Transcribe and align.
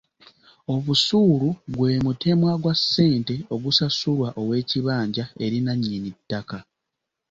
Obusuulu 0.73 1.49
gwe 1.75 1.89
mutemwa 2.05 2.51
gwa 2.61 2.73
ssente 2.79 3.35
ogusasulwa 3.53 4.27
ow'ekibanja 4.41 5.25
eri 5.43 5.59
nannyini 5.63 6.09
ttaka. 6.17 6.57